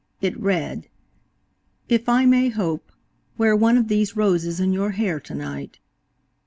It 0.19 0.35
read: 0.39 0.87
"If 1.87 2.09
I 2.09 2.25
may 2.25 2.49
hope, 2.49 2.91
wear 3.37 3.55
one 3.55 3.77
of 3.77 3.87
these 3.87 4.15
roses 4.17 4.59
in 4.59 4.73
your 4.73 4.93
hair 4.93 5.19
tonight." 5.19 5.77